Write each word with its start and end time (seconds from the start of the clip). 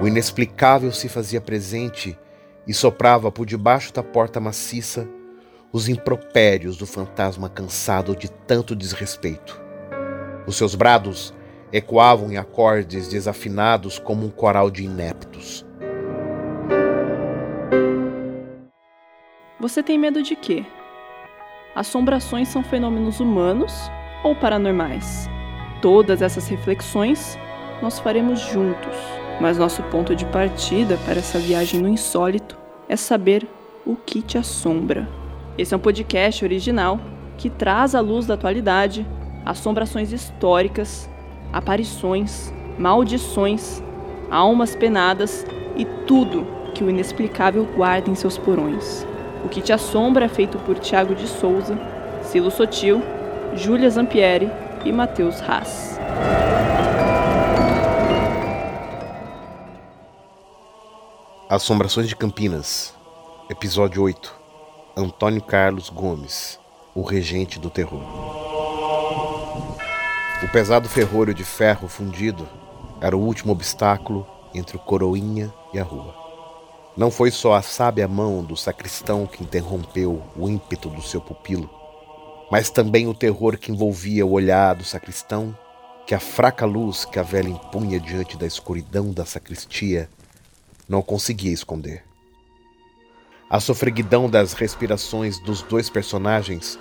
O 0.00 0.06
inexplicável 0.06 0.92
se 0.92 1.08
fazia 1.08 1.40
presente 1.40 2.18
e 2.66 2.74
soprava 2.74 3.32
por 3.32 3.46
debaixo 3.46 3.92
da 3.92 4.02
porta 4.02 4.38
maciça 4.38 5.08
os 5.72 5.88
impropérios 5.88 6.76
do 6.76 6.86
fantasma 6.86 7.48
cansado 7.48 8.14
de 8.14 8.30
tanto 8.30 8.76
desrespeito. 8.76 9.60
Os 10.46 10.56
seus 10.56 10.74
brados 10.74 11.34
ecoavam 11.72 12.30
em 12.30 12.36
acordes 12.36 13.08
desafinados 13.08 13.98
como 13.98 14.24
um 14.26 14.30
coral 14.30 14.70
de 14.70 14.84
ineptos. 14.84 15.66
Você 19.58 19.82
tem 19.82 19.98
medo 19.98 20.22
de 20.22 20.36
quê? 20.36 20.64
Assombrações 21.74 22.48
são 22.48 22.62
fenômenos 22.62 23.18
humanos 23.18 23.72
ou 24.22 24.34
paranormais? 24.36 25.28
Todas 25.82 26.22
essas 26.22 26.48
reflexões 26.48 27.36
nós 27.82 27.98
faremos 27.98 28.40
juntos, 28.40 28.96
mas 29.40 29.58
nosso 29.58 29.82
ponto 29.84 30.14
de 30.14 30.24
partida 30.26 30.98
para 31.04 31.18
essa 31.18 31.38
viagem 31.38 31.80
no 31.80 31.88
insólito 31.88 32.56
é 32.88 32.96
saber 32.96 33.46
o 33.84 33.96
que 33.96 34.22
te 34.22 34.38
assombra. 34.38 35.08
Esse 35.56 35.74
é 35.74 35.76
um 35.76 35.80
podcast 35.80 36.44
original 36.44 37.00
que 37.36 37.50
traz 37.50 37.94
à 37.94 38.00
luz 38.00 38.26
da 38.26 38.34
atualidade 38.34 39.06
assombrações 39.44 40.12
históricas, 40.12 41.08
aparições, 41.52 42.52
maldições, 42.78 43.82
almas 44.30 44.74
penadas 44.74 45.46
e 45.76 45.84
tudo 46.06 46.46
que 46.74 46.82
o 46.82 46.90
inexplicável 46.90 47.64
guarda 47.76 48.10
em 48.10 48.14
seus 48.14 48.36
porões. 48.36 49.06
O 49.44 49.48
que 49.48 49.60
te 49.60 49.72
assombra 49.72 50.24
é 50.24 50.28
feito 50.28 50.58
por 50.58 50.78
Tiago 50.78 51.14
de 51.14 51.26
Souza, 51.28 51.78
Silo 52.22 52.50
Sotil, 52.50 53.02
Júlia 53.54 53.88
Zampieri 53.88 54.50
e 54.84 54.92
Matheus 54.92 55.40
Haas. 55.40 55.98
Assombrações 61.48 62.08
de 62.08 62.16
Campinas, 62.16 62.92
Episódio 63.48 64.02
8 64.02 64.34
Antônio 64.96 65.40
Carlos 65.40 65.88
Gomes, 65.88 66.58
o 66.92 67.02
regente 67.02 67.60
do 67.60 67.70
terror. 67.70 68.02
O 70.42 70.48
pesado 70.48 70.88
ferrolho 70.88 71.32
de 71.32 71.44
ferro 71.44 71.86
fundido 71.86 72.48
era 73.00 73.16
o 73.16 73.20
último 73.20 73.52
obstáculo 73.52 74.26
entre 74.52 74.76
o 74.76 74.80
coroinha 74.80 75.54
e 75.72 75.78
a 75.78 75.84
rua. 75.84 76.16
Não 76.96 77.12
foi 77.12 77.30
só 77.30 77.54
a 77.54 77.62
sábia 77.62 78.08
mão 78.08 78.42
do 78.42 78.56
sacristão 78.56 79.24
que 79.24 79.44
interrompeu 79.44 80.20
o 80.36 80.48
ímpeto 80.48 80.88
do 80.88 81.00
seu 81.00 81.20
pupilo, 81.20 81.70
mas 82.50 82.70
também 82.70 83.06
o 83.06 83.14
terror 83.14 83.56
que 83.56 83.70
envolvia 83.70 84.26
o 84.26 84.32
olhar 84.32 84.74
do 84.74 84.82
sacristão, 84.82 85.56
que 86.04 86.14
a 86.14 86.18
fraca 86.18 86.66
luz 86.66 87.04
que 87.04 87.20
a 87.20 87.22
velha 87.22 87.50
impunha 87.50 88.00
diante 88.00 88.36
da 88.36 88.48
escuridão 88.48 89.12
da 89.12 89.24
sacristia 89.24 90.10
não 90.88 91.02
conseguia 91.02 91.52
esconder. 91.52 92.04
A 93.48 93.60
sofreguidão 93.60 94.28
das 94.28 94.52
respirações 94.52 95.38
dos 95.38 95.62
dois 95.62 95.88
personagens 95.88 96.78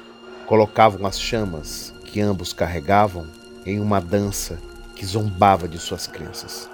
colocavam 0.47 1.05
as 1.05 1.19
chamas 1.19 1.93
que 2.05 2.21
ambos 2.21 2.53
carregavam 2.53 3.27
em 3.65 3.79
uma 3.79 3.99
dança 3.99 4.59
que 4.95 5.05
zombava 5.05 5.67
de 5.67 5.77
suas 5.77 6.07
crenças. 6.07 6.69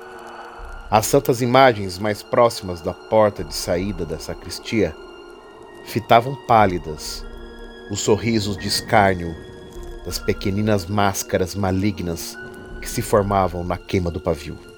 As 0.89 1.05
santas 1.05 1.41
imagens 1.41 1.97
mais 1.97 2.21
próximas 2.21 2.81
da 2.81 2.93
porta 2.93 3.43
de 3.43 3.53
saída 3.53 4.05
da 4.05 4.19
sacristia 4.19 4.95
fitavam 5.85 6.35
pálidas 6.45 7.25
os 7.89 8.02
sorrisos 8.02 8.57
de 8.57 8.67
escárnio 8.67 9.35
das 10.05 10.17
pequeninas 10.17 10.85
máscaras 10.85 11.55
malignas 11.55 12.37
que 12.81 12.89
se 12.89 13.02
formavam 13.02 13.63
na 13.63 13.77
queima 13.77 14.09
do 14.09 14.19
pavio. 14.19 14.70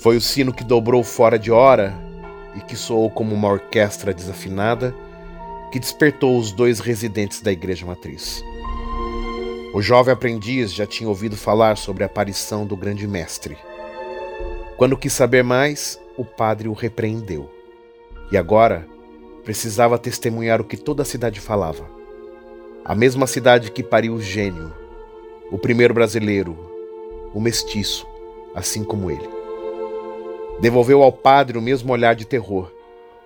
Foi 0.00 0.16
o 0.16 0.20
sino 0.20 0.50
que 0.50 0.64
dobrou 0.64 1.04
fora 1.04 1.38
de 1.38 1.52
hora 1.52 1.94
e 2.56 2.60
que 2.62 2.74
soou 2.74 3.10
como 3.10 3.34
uma 3.34 3.48
orquestra 3.48 4.14
desafinada 4.14 4.94
que 5.70 5.78
despertou 5.78 6.38
os 6.38 6.52
dois 6.52 6.80
residentes 6.80 7.42
da 7.42 7.52
igreja 7.52 7.84
matriz. 7.84 8.42
O 9.74 9.82
jovem 9.82 10.14
aprendiz 10.14 10.72
já 10.72 10.86
tinha 10.86 11.06
ouvido 11.06 11.36
falar 11.36 11.76
sobre 11.76 12.02
a 12.02 12.06
aparição 12.06 12.64
do 12.64 12.78
grande 12.78 13.06
mestre. 13.06 13.58
Quando 14.78 14.96
quis 14.96 15.12
saber 15.12 15.44
mais, 15.44 16.00
o 16.16 16.24
padre 16.24 16.66
o 16.66 16.72
repreendeu. 16.72 17.50
E 18.32 18.38
agora 18.38 18.88
precisava 19.44 19.98
testemunhar 19.98 20.62
o 20.62 20.64
que 20.64 20.78
toda 20.78 21.02
a 21.02 21.06
cidade 21.06 21.40
falava. 21.40 21.86
A 22.86 22.94
mesma 22.94 23.26
cidade 23.26 23.70
que 23.70 23.82
pariu 23.82 24.14
o 24.14 24.22
gênio, 24.22 24.72
o 25.52 25.58
primeiro 25.58 25.92
brasileiro, 25.92 26.56
o 27.34 27.40
mestiço, 27.40 28.06
assim 28.54 28.82
como 28.82 29.10
ele. 29.10 29.39
Devolveu 30.60 31.02
ao 31.02 31.10
padre 31.10 31.56
o 31.56 31.62
mesmo 31.62 31.90
olhar 31.90 32.14
de 32.14 32.26
terror. 32.26 32.70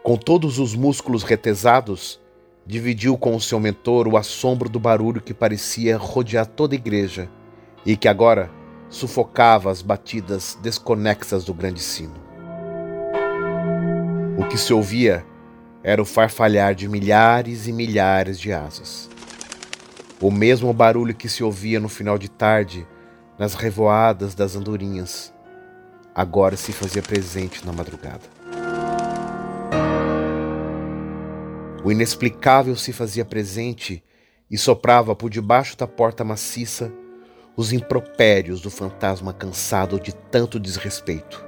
Com 0.05 0.17
todos 0.17 0.61
os 0.61 0.77
músculos 0.77 1.25
retesados, 1.25 2.21
dividiu 2.65 3.19
com 3.19 3.34
o 3.34 3.41
seu 3.41 3.59
mentor 3.59 4.06
o 4.06 4.17
assombro 4.17 4.69
do 4.69 4.78
barulho 4.78 5.21
que 5.21 5.34
parecia 5.34 5.97
rodear 5.97 6.47
toda 6.47 6.77
a 6.77 6.78
igreja 6.78 7.28
e 7.84 7.97
que 7.97 8.06
agora 8.06 8.53
sufocava 8.89 9.69
as 9.69 9.83
batidas 9.83 10.56
desconexas 10.62 11.44
do 11.44 11.53
grande 11.53 11.81
sino. 11.81 12.15
O 14.39 14.44
que 14.44 14.56
se 14.56 14.73
ouvia 14.73 15.27
era 15.83 16.00
o 16.00 16.05
farfalhar 16.05 16.73
de 16.73 16.89
milhares 16.89 17.67
e 17.67 17.73
milhares 17.73 18.39
de 18.39 18.53
asas. 18.53 19.11
O 20.21 20.31
mesmo 20.31 20.73
barulho 20.73 21.12
que 21.12 21.28
se 21.28 21.43
ouvia 21.43 21.81
no 21.81 21.89
final 21.89 22.17
de 22.17 22.31
tarde 22.31 22.87
nas 23.37 23.55
revoadas 23.55 24.37
das 24.37 24.55
andorinhas 24.55 25.34
agora 26.15 26.57
se 26.57 26.73
fazia 26.73 27.03
presente 27.03 27.67
na 27.67 27.73
madrugada. 27.73 28.23
O 31.85 31.91
inexplicável 31.91 32.77
se 32.77 32.93
fazia 32.93 33.25
presente 33.25 34.03
e 34.51 34.57
soprava 34.57 35.15
por 35.15 35.29
debaixo 35.29 35.77
da 35.77 35.87
porta 35.87 36.25
maciça 36.25 36.93
os 37.57 37.73
impropérios 37.73 38.61
do 38.61 38.71
fantasma 38.71 39.33
cansado 39.33 40.01
de 40.01 40.15
tanto 40.15 40.59
desrespeito. 40.59 41.45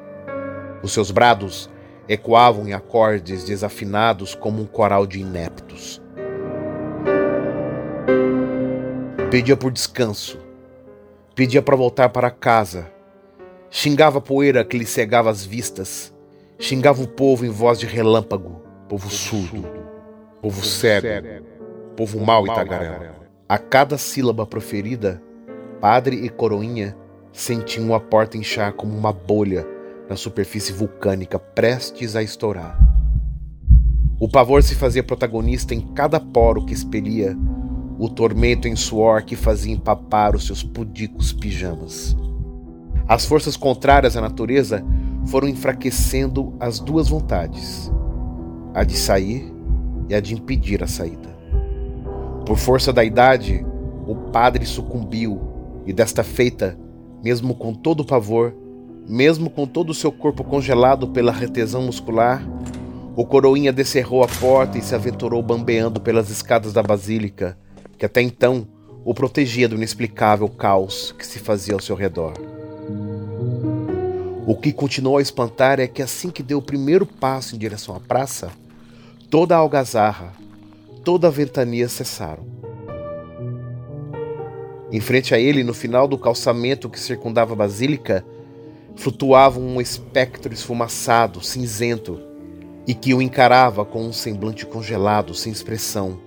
Os 0.82 0.92
seus 0.92 1.10
brados 1.10 1.70
ecoavam 2.08 2.68
em 2.68 2.72
acordes 2.72 3.44
desafinados 3.44 4.34
como 4.34 4.62
um 4.62 4.66
coral 4.66 5.06
de 5.06 5.20
ineptos. 5.20 6.00
Pedia 9.30 9.56
por 9.56 9.72
descanso, 9.72 10.38
pedia 11.34 11.60
para 11.60 11.74
voltar 11.74 12.10
para 12.10 12.30
casa, 12.30 12.92
Xingava 13.78 14.16
a 14.16 14.22
poeira 14.22 14.64
que 14.64 14.78
lhe 14.78 14.86
cegava 14.86 15.28
as 15.28 15.44
vistas. 15.44 16.10
Xingava 16.58 17.02
o 17.02 17.06
povo 17.06 17.44
em 17.44 17.50
voz 17.50 17.78
de 17.78 17.84
relâmpago, 17.84 18.62
povo 18.88 19.10
surdo, 19.10 19.68
povo 20.40 20.64
cego, 20.64 21.44
povo 21.94 22.18
mau 22.24 22.46
e 22.46 22.54
tagarela. 22.54 23.16
A 23.46 23.58
cada 23.58 23.98
sílaba 23.98 24.46
proferida, 24.46 25.22
padre 25.78 26.24
e 26.24 26.30
coroinha 26.30 26.96
sentiam 27.34 27.94
a 27.94 28.00
porta 28.00 28.38
inchar 28.38 28.72
como 28.72 28.96
uma 28.96 29.12
bolha 29.12 29.66
na 30.08 30.16
superfície 30.16 30.72
vulcânica 30.72 31.38
prestes 31.38 32.16
a 32.16 32.22
estourar. 32.22 32.78
O 34.18 34.26
pavor 34.26 34.62
se 34.62 34.74
fazia 34.74 35.02
protagonista 35.02 35.74
em 35.74 35.82
cada 35.92 36.18
poro 36.18 36.64
que 36.64 36.72
expelia, 36.72 37.36
o 37.98 38.08
tormento 38.08 38.66
em 38.66 38.74
suor 38.74 39.22
que 39.22 39.36
fazia 39.36 39.74
empapar 39.74 40.34
os 40.34 40.46
seus 40.46 40.62
pudicos 40.62 41.30
pijamas. 41.30 42.16
As 43.08 43.24
forças 43.24 43.56
contrárias 43.56 44.16
à 44.16 44.20
natureza 44.20 44.84
foram 45.26 45.48
enfraquecendo 45.48 46.54
as 46.58 46.80
duas 46.80 47.08
vontades, 47.08 47.92
a 48.74 48.82
de 48.82 48.96
sair 48.96 49.52
e 50.08 50.14
a 50.14 50.20
de 50.20 50.34
impedir 50.34 50.82
a 50.82 50.88
saída. 50.88 51.36
Por 52.44 52.56
força 52.56 52.92
da 52.92 53.04
idade, 53.04 53.64
o 54.08 54.14
padre 54.14 54.66
sucumbiu 54.66 55.40
e 55.86 55.92
desta 55.92 56.24
feita, 56.24 56.76
mesmo 57.22 57.54
com 57.54 57.72
todo 57.72 58.00
o 58.00 58.04
pavor, 58.04 58.52
mesmo 59.08 59.48
com 59.50 59.66
todo 59.66 59.90
o 59.90 59.94
seu 59.94 60.10
corpo 60.10 60.42
congelado 60.42 61.08
pela 61.08 61.30
retesão 61.30 61.82
muscular, 61.82 62.44
o 63.14 63.24
coroinha 63.24 63.72
descerrou 63.72 64.24
a 64.24 64.28
porta 64.28 64.78
e 64.78 64.82
se 64.82 64.96
aventurou 64.96 65.40
bambeando 65.42 66.00
pelas 66.00 66.28
escadas 66.28 66.72
da 66.72 66.82
basílica, 66.82 67.56
que 67.96 68.04
até 68.04 68.20
então 68.20 68.66
o 69.04 69.14
protegia 69.14 69.68
do 69.68 69.76
inexplicável 69.76 70.48
caos 70.48 71.14
que 71.16 71.24
se 71.24 71.38
fazia 71.38 71.74
ao 71.74 71.80
seu 71.80 71.94
redor. 71.94 72.55
O 74.46 74.54
que 74.54 74.72
continuou 74.72 75.18
a 75.18 75.22
espantar 75.22 75.80
é 75.80 75.88
que 75.88 76.00
assim 76.00 76.30
que 76.30 76.40
deu 76.40 76.58
o 76.58 76.62
primeiro 76.62 77.04
passo 77.04 77.56
em 77.56 77.58
direção 77.58 77.96
à 77.96 77.98
praça, 77.98 78.52
toda 79.28 79.56
a 79.56 79.58
algazarra, 79.58 80.32
toda 81.02 81.26
a 81.26 81.30
ventania 81.32 81.88
cessaram. 81.88 82.46
Em 84.92 85.00
frente 85.00 85.34
a 85.34 85.38
ele, 85.38 85.64
no 85.64 85.74
final 85.74 86.06
do 86.06 86.16
calçamento 86.16 86.88
que 86.88 87.00
circundava 87.00 87.54
a 87.54 87.56
basílica, 87.56 88.24
flutuava 88.94 89.58
um 89.58 89.80
espectro 89.80 90.54
esfumaçado, 90.54 91.44
cinzento, 91.44 92.20
e 92.86 92.94
que 92.94 93.12
o 93.12 93.20
encarava 93.20 93.84
com 93.84 94.04
um 94.04 94.12
semblante 94.12 94.64
congelado, 94.64 95.34
sem 95.34 95.50
expressão, 95.50 96.20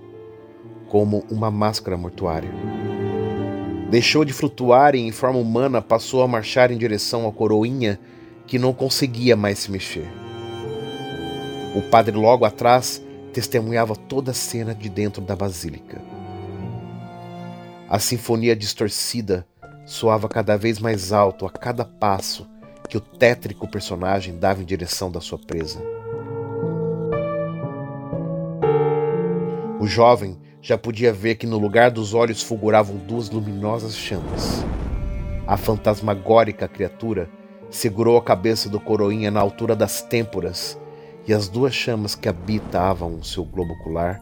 como 0.90 1.24
uma 1.30 1.50
máscara 1.50 1.96
mortuária. 1.96 2.50
Deixou 3.90 4.24
de 4.24 4.32
flutuar 4.32 4.94
e, 4.94 5.00
em 5.00 5.10
forma 5.10 5.40
humana, 5.40 5.82
passou 5.82 6.22
a 6.22 6.28
marchar 6.28 6.70
em 6.70 6.78
direção 6.78 7.26
à 7.26 7.32
coroinha 7.32 7.98
que 8.46 8.56
não 8.56 8.72
conseguia 8.72 9.34
mais 9.34 9.58
se 9.58 9.70
mexer. 9.72 10.08
O 11.74 11.82
padre 11.82 12.16
logo 12.16 12.44
atrás 12.44 13.02
testemunhava 13.32 13.96
toda 13.96 14.30
a 14.30 14.34
cena 14.34 14.72
de 14.72 14.88
dentro 14.88 15.20
da 15.20 15.34
basílica. 15.34 16.00
A 17.88 17.98
sinfonia 17.98 18.54
distorcida 18.54 19.44
soava 19.84 20.28
cada 20.28 20.56
vez 20.56 20.78
mais 20.78 21.12
alto 21.12 21.44
a 21.44 21.50
cada 21.50 21.84
passo 21.84 22.48
que 22.88 22.96
o 22.96 23.00
tétrico 23.00 23.68
personagem 23.68 24.38
dava 24.38 24.62
em 24.62 24.64
direção 24.64 25.10
da 25.10 25.20
sua 25.20 25.38
presa. 25.38 25.80
O 29.80 29.86
jovem 29.86 30.38
já 30.62 30.76
podia 30.76 31.12
ver 31.12 31.36
que 31.36 31.46
no 31.46 31.58
lugar 31.58 31.90
dos 31.90 32.12
olhos 32.12 32.42
fulguravam 32.42 32.96
duas 32.96 33.30
luminosas 33.30 33.96
chamas. 33.96 34.64
A 35.46 35.56
fantasmagórica 35.56 36.68
criatura 36.68 37.30
segurou 37.70 38.16
a 38.16 38.22
cabeça 38.22 38.68
do 38.68 38.78
coroinha 38.78 39.30
na 39.30 39.40
altura 39.40 39.74
das 39.74 40.02
têmporas 40.02 40.78
e 41.26 41.32
as 41.32 41.48
duas 41.48 41.74
chamas 41.74 42.14
que 42.14 42.28
habitavam 42.28 43.16
o 43.16 43.24
seu 43.24 43.44
globo 43.44 43.72
ocular 43.74 44.20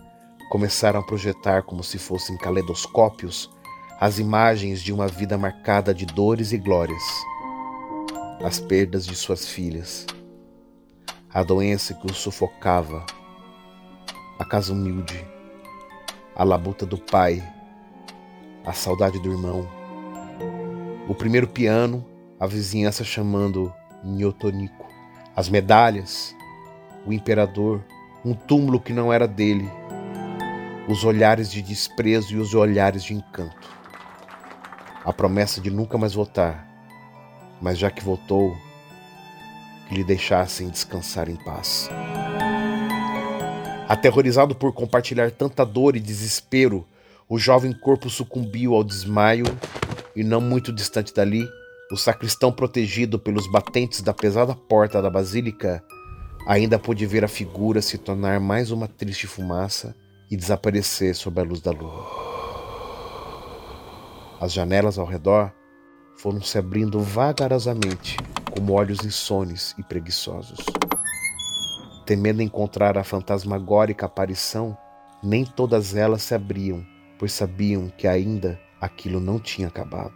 começaram 0.51 1.01
a 1.01 1.03
projetar 1.03 1.63
como 1.63 1.83
se 1.83 1.99
fossem 1.99 2.37
caleidoscópios 2.39 3.51
as 4.01 4.21
imagens 4.21 4.81
de 4.81 4.93
uma 4.93 5.09
vida 5.09 5.37
marcada 5.37 5.93
de 5.93 6.07
dores 6.07 6.53
e 6.53 6.57
glórias, 6.57 7.03
as 8.45 8.61
perdas 8.61 9.05
de 9.05 9.17
suas 9.17 9.49
filhas, 9.49 10.07
a 11.29 11.43
doença 11.43 11.95
que 11.95 12.07
o 12.07 12.15
sufocava, 12.15 13.05
a 14.39 14.45
casa 14.45 14.73
humilde, 14.73 15.27
a 16.39 16.45
labuta 16.45 16.87
do 16.87 16.97
pai, 16.97 17.43
a 18.65 18.73
saudade 18.73 19.19
do 19.19 19.29
irmão, 19.29 19.69
o 21.09 21.15
primeiro 21.15 21.49
piano, 21.49 22.07
a 22.39 22.47
vizinhança 22.47 23.03
chamando 23.03 23.75
Nhotonico, 24.05 24.87
as 25.35 25.49
medalhas, 25.49 26.33
o 27.05 27.13
imperador, 27.13 27.85
um 28.25 28.35
túmulo 28.35 28.79
que 28.79 28.93
não 28.93 29.13
era 29.13 29.27
dele, 29.27 29.69
os 30.89 31.03
olhares 31.03 31.51
de 31.51 31.61
desprezo 31.61 32.35
e 32.35 32.39
os 32.39 32.55
olhares 32.55 33.03
de 33.03 33.15
encanto. 33.15 33.77
A 35.05 35.13
promessa 35.13 35.61
de 35.61 35.71
nunca 35.73 35.99
mais 35.99 36.15
voltar, 36.15 36.69
mas 37.61 37.77
já 37.77 37.91
que 37.91 38.05
voltou, 38.05 38.57
que 39.89 39.95
lhe 39.97 40.05
deixassem 40.05 40.69
descansar 40.69 41.29
em 41.29 41.37
paz. 41.37 41.91
Aterrorizado 43.89 44.55
por 44.55 44.75
compartilhar 44.75 45.31
tanta 45.31 45.65
dor 45.65 45.97
e 45.97 46.01
desespero, 46.01 46.87
o 47.27 47.39
jovem 47.39 47.73
corpo 47.73 48.11
sucumbiu 48.11 48.75
ao 48.75 48.85
desmaio 48.85 49.47
e, 50.15 50.23
não 50.23 50.43
muito 50.43 50.71
distante 50.71 51.15
dali, 51.15 51.49
o 51.91 51.97
sacristão, 51.97 52.53
protegido 52.53 53.19
pelos 53.19 53.51
batentes 53.51 54.03
da 54.03 54.13
pesada 54.13 54.55
porta 54.55 55.01
da 55.01 55.09
basílica, 55.09 55.83
ainda 56.47 56.79
pôde 56.79 57.07
ver 57.07 57.25
a 57.25 57.29
figura 57.29 57.81
se 57.81 57.97
tornar 57.97 58.39
mais 58.39 58.71
uma 58.71 58.87
triste 58.87 59.27
fumaça 59.27 59.97
e 60.31 60.37
desaparecer 60.37 61.15
sob 61.15 61.41
a 61.41 61.45
luz 61.45 61.63
da 61.63 61.71
lua. 61.71 62.07
As 64.39 64.53
janelas 64.53 64.99
ao 64.99 65.07
redor 65.07 65.51
foram 66.19 66.43
se 66.43 66.59
abrindo 66.59 67.01
vagarosamente, 67.01 68.19
como 68.51 68.75
olhos 68.75 69.03
insones 69.03 69.75
e 69.79 69.83
preguiçosos. 69.83 70.59
Temendo 72.09 72.41
encontrar 72.41 72.97
a 72.97 73.05
fantasmagórica 73.05 74.07
aparição, 74.07 74.75
nem 75.23 75.45
todas 75.45 75.95
elas 75.95 76.23
se 76.23 76.35
abriam, 76.35 76.83
pois 77.19 77.33
sabiam 77.33 77.93
que 77.99 78.09
ainda 78.09 78.59
aquilo 78.81 79.21
não 79.21 79.39
tinha 79.39 79.69
acabado. 79.69 80.15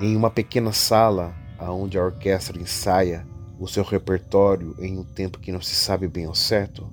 Em 0.00 0.16
uma 0.16 0.30
pequena 0.30 0.72
sala, 0.72 1.34
aonde 1.58 1.98
a 1.98 2.02
orquestra 2.02 2.58
ensaia 2.58 3.26
o 3.60 3.68
seu 3.68 3.84
repertório 3.84 4.74
em 4.78 4.98
um 4.98 5.04
tempo 5.04 5.38
que 5.38 5.52
não 5.52 5.60
se 5.60 5.74
sabe 5.74 6.08
bem 6.08 6.24
ao 6.24 6.34
certo, 6.34 6.90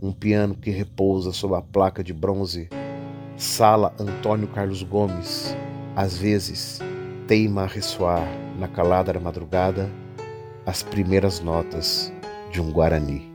um 0.00 0.12
piano 0.12 0.54
que 0.54 0.70
repousa 0.70 1.32
sob 1.32 1.56
a 1.56 1.60
placa 1.60 2.04
de 2.04 2.14
bronze, 2.14 2.68
Sala 3.36 3.92
Antônio 3.98 4.46
Carlos 4.46 4.84
Gomes, 4.84 5.56
às 5.96 6.16
vezes 6.16 6.78
teima 7.26 7.64
a 7.64 7.66
ressoar 7.66 8.28
na 8.56 8.68
calada 8.68 9.12
da 9.12 9.18
madrugada 9.18 9.90
as 10.64 10.84
primeiras 10.84 11.40
notas 11.40 12.16
de 12.50 12.60
um 12.60 12.70
Guarani. 12.72 13.28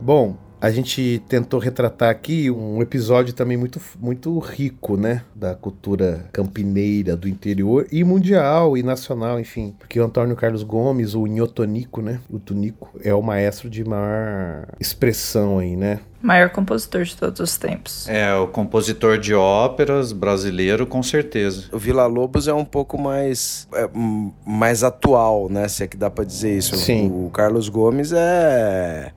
Bom, 0.00 0.39
a 0.60 0.70
gente 0.70 1.22
tentou 1.28 1.58
retratar 1.58 2.10
aqui 2.10 2.50
um 2.50 2.82
episódio 2.82 3.32
também 3.32 3.56
muito, 3.56 3.80
muito 3.98 4.38
rico, 4.38 4.96
né? 4.96 5.22
Da 5.34 5.54
cultura 5.54 6.26
campineira 6.32 7.16
do 7.16 7.26
interior 7.26 7.86
e 7.90 8.04
mundial 8.04 8.76
e 8.76 8.82
nacional, 8.82 9.40
enfim. 9.40 9.74
Porque 9.78 9.98
o 9.98 10.04
Antônio 10.04 10.36
Carlos 10.36 10.62
Gomes, 10.62 11.14
o 11.14 11.26
Nhotonico, 11.26 12.02
né? 12.02 12.20
O 12.28 12.38
Tunico, 12.38 12.90
é 13.02 13.14
o 13.14 13.22
maestro 13.22 13.70
de 13.70 13.82
maior 13.84 14.66
expressão 14.78 15.58
aí, 15.58 15.76
né? 15.76 16.00
Maior 16.20 16.50
compositor 16.50 17.04
de 17.04 17.16
todos 17.16 17.40
os 17.40 17.56
tempos. 17.56 18.06
É, 18.06 18.34
o 18.34 18.46
compositor 18.46 19.16
de 19.16 19.32
óperas 19.32 20.12
brasileiro, 20.12 20.86
com 20.86 21.02
certeza. 21.02 21.68
O 21.72 21.78
Vila 21.78 22.06
Lobos 22.06 22.46
é 22.46 22.52
um 22.52 22.66
pouco 22.66 23.00
mais, 23.00 23.66
é, 23.72 23.88
mais 24.46 24.84
atual, 24.84 25.48
né? 25.48 25.66
Se 25.68 25.84
é 25.84 25.86
que 25.86 25.96
dá 25.96 26.10
pra 26.10 26.22
dizer 26.22 26.58
isso. 26.58 26.76
Sim. 26.76 27.10
O 27.10 27.30
Carlos 27.30 27.70
Gomes 27.70 28.12
é 28.12 29.12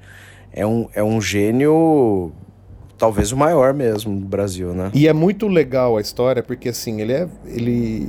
é 0.53 0.65
um, 0.65 0.87
é 0.93 1.03
um 1.03 1.19
gênio 1.19 2.31
talvez 2.97 3.31
o 3.31 3.37
maior 3.37 3.73
mesmo 3.73 4.17
do 4.17 4.25
Brasil, 4.25 4.73
né? 4.73 4.89
E 4.93 5.07
é 5.07 5.13
muito 5.13 5.47
legal 5.47 5.97
a 5.97 6.01
história, 6.01 6.41
porque 6.41 6.69
assim, 6.69 7.01
ele 7.01 7.11
é. 7.13 7.27
Ele. 7.45 8.07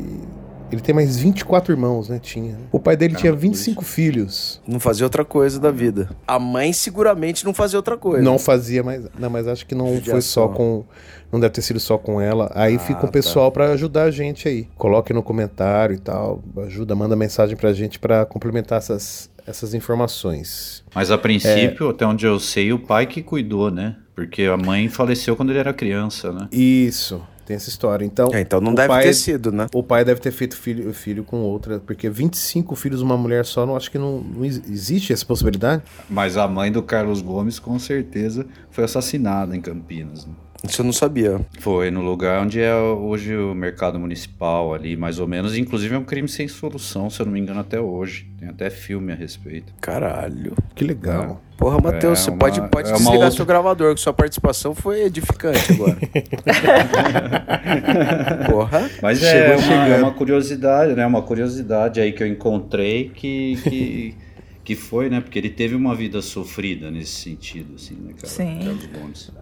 Ele 0.73 0.81
tem 0.81 0.95
mais 0.95 1.17
24 1.19 1.73
irmãos, 1.73 2.09
né? 2.09 2.19
Tinha. 2.21 2.57
O 2.73 2.81
pai 2.81 2.97
dele 2.97 3.15
tinha 3.15 3.33
25 3.33 3.85
filhos. 3.85 4.61
Não 4.67 4.81
fazia 4.81 5.07
outra 5.07 5.25
coisa 5.25 5.61
da 5.61 5.71
vida. 5.71 6.09
A 6.27 6.39
mãe 6.39 6.73
seguramente 6.73 7.45
não 7.45 7.55
fazia 7.55 7.79
outra 7.79 7.97
coisa. 7.97 8.23
Não 8.25 8.39
fazia 8.39 8.83
mais. 8.83 9.05
Não, 9.17 9.31
mas 9.31 9.47
acho 9.47 9.67
que 9.67 9.75
não 9.75 10.01
foi 10.01 10.21
só 10.21 10.49
com. 10.49 10.85
Não 11.31 11.39
deve 11.39 11.53
ter 11.53 11.63
sido 11.63 11.79
só 11.79 11.97
com 11.99 12.21
ela. 12.21 12.51
Aí 12.55 12.77
Ah, 12.77 12.79
fica 12.79 13.05
o 13.07 13.11
pessoal 13.11 13.53
pra 13.53 13.71
ajudar 13.73 14.05
a 14.05 14.11
gente 14.11 14.49
aí. 14.49 14.69
Coloque 14.77 15.13
no 15.13 15.23
comentário 15.23 15.95
e 15.95 15.99
tal. 15.99 16.43
Ajuda, 16.67 16.95
manda 16.95 17.15
mensagem 17.15 17.57
pra 17.57 17.73
gente 17.73 17.99
pra 17.99 18.25
complementar 18.25 18.79
essas, 18.79 19.31
essas 19.47 19.75
informações. 19.75 20.85
Mas 20.95 21.11
a 21.11 21.19
princípio, 21.19 21.89
até 21.91 22.07
onde 22.07 22.27
eu 22.27 22.39
sei, 22.39 22.73
o 22.73 22.79
pai 22.79 23.07
que 23.07 23.23
cuidou, 23.23 23.71
né? 23.71 23.97
Porque 24.15 24.43
a 24.45 24.57
mãe 24.57 24.89
faleceu 24.89 25.35
quando 25.37 25.51
ele 25.51 25.59
era 25.59 25.73
criança, 25.73 26.33
né? 26.33 26.49
Isso, 26.53 27.21
tem 27.45 27.57
essa 27.57 27.69
história. 27.69 28.05
Então, 28.05 28.29
É, 28.33 28.41
então 28.41 28.61
não 28.61 28.73
deve 28.75 28.89
pai- 28.89 29.03
ter 29.03 29.15
sido, 29.15 29.51
né? 29.51 29.67
O 29.75 29.83
pai 29.83 30.05
deve 30.05 30.21
ter 30.21 30.31
feito 30.31 30.57
filho, 30.57 30.95
filho 30.95 31.25
com 31.25 31.39
outra, 31.41 31.81
porque 31.81 32.09
25 32.09 32.77
filhos 32.77 33.01
uma 33.03 33.17
mulher 33.17 33.45
só, 33.45 33.67
não 33.67 33.75
acho 33.77 33.91
que 33.91 33.99
não, 33.99 34.21
não 34.21 34.45
ex- 34.45 34.63
existe 34.71 35.13
essa 35.13 35.27
possibilidade. 35.27 35.83
Mas 36.09 36.37
a 36.37 36.47
mãe 36.47 36.71
do 36.71 36.83
Carlos 36.83 37.21
Gomes, 37.21 37.59
com 37.59 37.77
certeza, 37.79 38.47
foi 38.71 38.85
assassinada 38.85 39.57
em 39.57 39.61
Campinas. 39.61 40.27
né? 40.27 40.33
Isso 40.69 40.81
eu 40.81 40.85
não 40.87 40.93
sabia. 40.93 41.41
Foi 41.61 41.91
no 41.91 42.01
lugar 42.01 42.43
onde 42.43 42.61
é 42.61 42.75
hoje 42.75 43.37
o 43.37 43.55
mercado 43.55 43.99
municipal 43.99 44.73
ali, 44.75 44.97
mais 44.97 45.19
ou 45.19 45.29
menos. 45.29 45.57
Inclusive 45.57 45.95
é 45.95 45.99
um 45.99 46.05
crime 46.05 46.29
sem 46.29 46.49
solução, 46.49 47.11
se 47.11 47.21
eu 47.21 47.27
não 47.27 47.33
me 47.35 47.41
engano, 47.41 47.61
até 47.61 47.79
hoje. 47.81 48.27
Tem 48.39 48.49
até 48.49 48.71
filme 48.71 49.13
a 49.13 49.15
respeito. 49.15 49.73
Caralho. 49.81 50.55
Que 50.75 50.85
legal. 50.85 51.41
Porra, 51.59 51.79
Matheus, 51.81 52.19
É 52.19 52.23
você 52.23 52.31
uma- 52.31 52.39
pode, 52.39 52.61
pode 52.69 52.89
é 52.89 52.93
desligar 52.93 53.15
outra- 53.15 53.31
seu 53.31 53.47
gravador, 53.47 53.95
que 53.95 54.01
sua 54.01 54.13
participação 54.13 54.75
foi 54.75 55.03
edificante 55.05 55.73
agora. 55.73 55.97
Porra. 58.51 58.91
Mas 59.03 59.19
Chegou 59.21 59.55
é, 59.55 59.57
uma, 59.57 59.89
é 59.89 59.99
uma 60.03 60.13
curiosidade, 60.13 60.95
né? 60.95 61.07
Uma 61.07 61.23
curiosidade 61.23 62.01
aí 62.01 62.13
que 62.13 62.23
eu 62.23 62.27
encontrei 62.27 63.11
que, 63.15 63.57
que, 63.63 64.15
que 64.65 64.75
foi, 64.75 65.09
né? 65.09 65.21
Porque 65.21 65.39
ele 65.39 65.51
teve 65.51 65.75
uma 65.75 65.95
vida 65.95 66.21
sofrida 66.23 66.91
nesse 66.91 67.13
sentido, 67.23 67.75
assim, 67.77 67.95
né, 67.95 68.13
cara? 68.15 68.29
Sim. 68.29 68.59
Carlos 68.65 68.87
Gomes. 68.87 69.33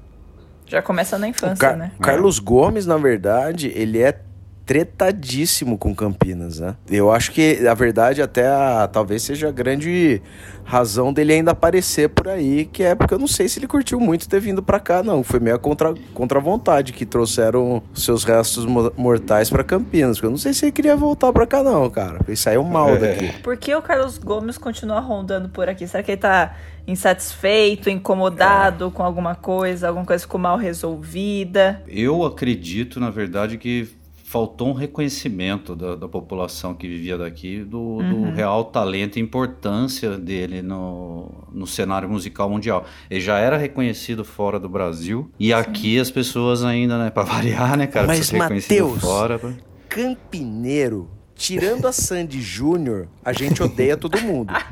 Já 0.73 0.81
começa 0.83 1.19
na 1.19 1.27
O 1.27 1.31
infância, 1.31 1.69
Car- 1.69 1.77
né? 1.77 1.93
Carlos 2.01 2.39
Gomes, 2.39 2.87
na 2.87 2.97
verdade, 2.97 3.71
ele 3.75 4.01
é 4.01 4.19
tretadíssimo 4.65 5.77
com 5.77 5.95
Campinas, 5.95 6.59
né? 6.61 6.75
Eu 6.91 7.11
acho 7.13 7.31
que, 7.33 7.67
a 7.67 7.75
verdade, 7.75 8.23
até 8.23 8.47
a, 8.49 8.89
talvez 8.91 9.23
seja 9.23 9.49
a 9.49 9.53
grande 9.53 10.23
razão 10.65 11.13
dele 11.13 11.35
ainda 11.35 11.51
aparecer 11.51 12.09
por 12.09 12.29
aí, 12.29 12.65
que 12.65 12.83
é 12.83 12.95
porque 12.95 13.13
eu 13.13 13.19
não 13.19 13.27
sei 13.27 13.49
se 13.49 13.59
ele 13.59 13.67
curtiu 13.67 14.01
muito 14.01 14.27
ter 14.29 14.41
vindo 14.41 14.63
pra 14.63 14.81
cá, 14.81 15.03
não. 15.03 15.23
Foi 15.23 15.39
meio 15.41 15.57
a 15.57 15.59
contra, 15.59 15.93
contra 16.15 16.39
a 16.39 16.43
vontade 16.43 16.93
que 16.93 17.05
trouxeram 17.05 17.83
seus 17.95 18.25
restos 18.25 18.65
mo- 18.65 18.93
mortais 18.97 19.51
pra 19.51 19.63
Campinas, 19.63 20.17
porque 20.17 20.27
eu 20.27 20.31
não 20.31 20.39
sei 20.39 20.55
se 20.55 20.65
ele 20.65 20.73
queria 20.73 20.97
voltar 20.97 21.33
pra 21.33 21.47
cá, 21.47 21.63
não, 21.63 21.91
cara. 21.91 22.21
Ele 22.27 22.37
saiu 22.37 22.63
mal 22.63 22.97
daqui. 22.97 23.31
Por 23.43 23.57
que 23.59 23.75
o 23.75 23.83
Carlos 23.83 24.17
Gomes 24.17 24.57
continua 24.57 25.01
rondando 25.01 25.49
por 25.49 25.69
aqui? 25.69 25.87
Será 25.87 26.03
que 26.03 26.13
ele 26.13 26.21
tá 26.21 26.55
insatisfeito, 26.87 27.89
incomodado 27.89 28.91
com 28.91 29.03
alguma 29.03 29.35
coisa, 29.35 29.89
alguma 29.89 30.05
coisa 30.05 30.23
ficou 30.23 30.41
mal 30.41 30.57
resolvida? 30.57 31.83
Eu 31.87 32.25
acredito, 32.25 32.99
na 32.99 33.11
verdade, 33.11 33.59
que 33.59 33.89
faltou 34.33 34.69
um 34.69 34.73
reconhecimento 34.73 35.77
da, 35.77 35.95
da 35.95 36.09
população 36.09 36.73
que 36.73 36.89
vivia 36.89 37.19
daqui 37.19 37.63
do, 37.63 37.79
uhum. 37.79 38.23
do, 38.23 38.31
real 38.31 38.65
talento 38.65 39.19
e 39.19 39.21
importância 39.21 40.17
dele 40.17 40.63
no, 40.63 41.31
no 41.53 41.67
cenário 41.67 42.09
musical 42.09 42.49
mundial. 42.49 42.87
Ele 43.11 43.21
já 43.21 43.39
era 43.39 43.59
reconhecido 43.59 44.25
fora 44.25 44.59
do 44.59 44.71
Brasil 44.71 45.31
e 45.39 45.49
Sim. 45.49 45.53
aqui 45.53 45.99
as 45.99 46.11
pessoas 46.11 46.65
ainda, 46.65 46.97
né, 46.97 47.11
para 47.11 47.25
variar, 47.31 47.77
né, 47.77 47.87
cara, 47.87 48.07
Mas 48.07 48.33
Mateus, 48.33 49.03
fora. 49.03 49.39
Campineiro 49.87 51.11
tirando 51.35 51.87
a 51.87 51.93
Sandy 51.93 52.41
Júnior, 52.41 53.09
a 53.25 53.33
gente 53.33 53.63
odeia 53.63 53.97
todo 53.97 54.21
mundo. 54.21 54.53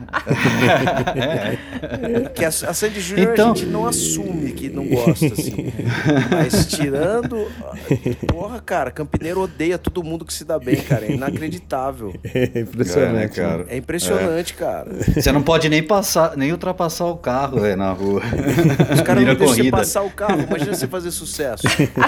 Porque 2.23 2.45
a, 2.45 2.49
a 2.49 2.75
Sandy 2.75 3.01
Júnior 3.01 3.33
então... 3.33 3.53
a 3.53 3.55
gente 3.55 3.67
não 3.67 3.87
assume 3.87 4.53
que 4.53 4.69
não 4.69 4.87
gosta, 4.87 5.27
assim. 5.27 5.73
Mas 6.31 6.67
tirando. 6.67 7.51
Porra, 8.27 8.61
cara, 8.61 8.91
Campineiro 8.91 9.41
odeia 9.41 9.79
todo 9.79 10.03
mundo 10.03 10.25
que 10.25 10.33
se 10.33 10.45
dá 10.45 10.59
bem, 10.59 10.77
cara. 10.77 11.07
É 11.07 11.13
inacreditável. 11.13 12.15
É 12.33 12.61
impressionante, 12.61 13.41
é, 13.41 13.43
cara. 13.43 13.67
É 13.69 13.77
impressionante, 13.77 14.53
é. 14.53 14.57
cara. 14.57 14.91
Você 15.15 15.33
não 15.33 15.43
pode 15.43 15.69
nem 15.69 15.83
passar, 15.83 16.37
nem 16.37 16.53
ultrapassar 16.53 17.07
o 17.07 17.17
carro, 17.17 17.61
véio, 17.61 17.77
na 17.77 17.93
rua. 17.93 18.23
Os 18.95 19.01
caras 19.03 19.25
não 19.25 19.35
deixam 19.35 19.57
você 19.57 19.71
passar 19.71 20.03
o 20.03 20.11
carro. 20.11 20.41
Imagina 20.41 20.75
você 20.75 20.87
fazer 20.87 21.11
sucesso. 21.11 21.65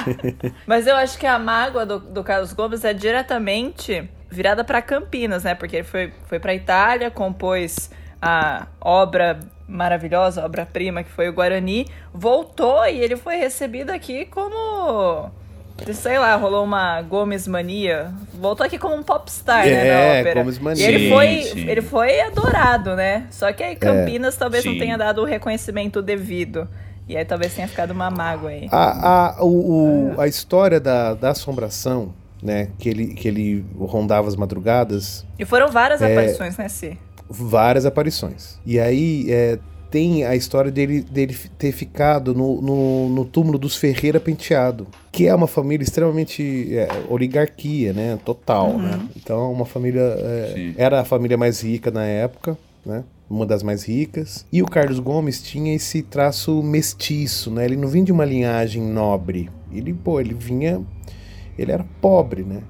Mas 0.67 0.87
eu 0.87 0.97
acho 0.97 1.19
que 1.19 1.27
a 1.27 1.39
mágoa 1.39 1.85
do, 1.85 1.99
do 1.99 2.25
Carlos 2.25 2.53
Gomes 2.53 2.85
é 2.85 2.95
diretamente 2.95 4.09
virada 4.33 4.65
para 4.65 4.81
Campinas, 4.81 5.45
né? 5.45 5.55
Porque 5.55 5.77
ele 5.77 5.85
foi, 5.85 6.13
foi 6.27 6.41
para 6.41 6.55
Itália, 6.55 7.11
compôs 7.11 7.91
a 8.21 8.67
obra 8.81 9.39
maravilhosa, 9.69 10.45
obra-prima 10.45 11.03
que 11.03 11.11
foi 11.11 11.29
o 11.29 11.33
Guarani, 11.33 11.87
voltou 12.13 12.87
e 12.87 13.01
ele 13.01 13.17
foi 13.17 13.37
recebido 13.37 13.91
aqui 13.91 14.27
como 14.27 15.31
sei 15.95 16.19
lá, 16.19 16.37
rolou 16.37 16.65
uma 16.65 17.03
Gomes 17.03 17.49
mania. 17.49 18.13
Voltou 18.35 18.65
aqui 18.65 18.79
como 18.79 18.95
um 18.95 19.03
popstar, 19.03 19.67
é, 19.67 19.71
né, 19.71 19.85
na 19.85 20.01
é, 20.01 20.21
ópera. 20.21 20.41
Gomes 20.41 20.59
mania. 20.59 20.91
E 20.91 20.95
ele 20.95 21.11
foi, 21.11 21.43
sim. 21.43 21.69
ele 21.69 21.83
foi 21.83 22.21
adorado, 22.21 22.95
né? 22.95 23.27
Só 23.31 23.53
que 23.53 23.63
aí 23.63 23.75
Campinas 23.75 24.37
é, 24.37 24.39
talvez 24.39 24.63
sim. 24.63 24.71
não 24.71 24.79
tenha 24.79 24.97
dado 24.97 25.23
o 25.23 25.25
reconhecimento 25.25 26.01
devido. 26.01 26.69
E 27.09 27.17
aí 27.17 27.25
talvez 27.25 27.55
tenha 27.55 27.67
ficado 27.67 27.91
uma 27.91 28.11
mágoa 28.11 28.51
aí. 28.51 28.69
A, 28.71 29.09
a, 29.09 29.43
o, 29.43 30.15
o, 30.15 30.21
a 30.21 30.29
história 30.29 30.79
da, 30.79 31.15
da 31.15 31.31
assombração 31.31 32.15
né? 32.43 32.69
Que 32.79 32.89
ele, 32.89 33.07
que 33.15 33.29
ele 33.29 33.65
rondava 33.79 34.29
as 34.29 34.37
madrugadas. 34.37 35.25
E 35.39 35.45
foram 35.45 35.69
várias 35.69 36.03
é, 36.03 36.13
aparições, 36.13 36.57
né, 36.57 36.69
C? 36.69 36.97
Várias 37.29 37.87
aparições. 37.87 38.59
E 38.67 38.81
aí 38.81 39.27
é, 39.31 39.59
tem 39.93 40.25
a 40.25 40.35
história 40.35 40.71
dele, 40.71 41.03
dele 41.03 41.37
ter 41.59 41.71
ficado 41.71 42.35
no, 42.35 42.63
no, 42.63 43.09
no, 43.11 43.25
túmulo 43.27 43.59
dos 43.59 43.77
Ferreira 43.77 44.19
Penteado, 44.19 44.87
que 45.13 45.29
é 45.29 45.35
uma 45.35 45.47
família 45.47 45.85
extremamente 45.85 46.75
é, 46.75 46.89
oligarquia, 47.11 47.93
né? 47.93 48.19
Total, 48.25 48.71
uhum. 48.71 48.79
né? 48.79 49.09
Então, 49.15 49.53
uma 49.53 49.67
família. 49.67 50.01
É, 50.01 50.73
era 50.79 51.03
a 51.03 51.05
família 51.05 51.37
mais 51.37 51.61
rica 51.61 51.91
na 51.91 52.05
época, 52.05 52.57
né? 52.85 53.05
Uma 53.29 53.45
das 53.45 53.63
mais 53.63 53.85
ricas. 53.85 54.47
E 54.51 54.63
o 54.63 54.67
Carlos 54.67 54.99
Gomes 54.99 55.43
tinha 55.43 55.75
esse 55.75 56.03
traço 56.03 56.63
mestiço, 56.63 57.51
né? 57.51 57.67
Ele 57.67 57.77
não 57.77 57.89
vinha 57.89 58.07
de 58.07 58.13
uma 58.13 58.25
linhagem 58.25 58.83
nobre. 58.83 59.51
Ele, 59.71 59.93
pô, 59.93 60.21
ele 60.21 60.35
vinha 60.35 60.83
ele 61.59 61.73
era 61.73 61.85
pobre, 62.01 62.43
né? 62.43 62.63